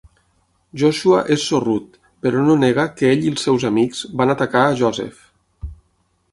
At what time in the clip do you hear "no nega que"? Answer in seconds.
2.49-3.13